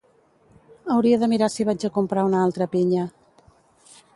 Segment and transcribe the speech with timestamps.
[0.93, 3.07] Hauria de mirar si vaig a comprar una altra pinya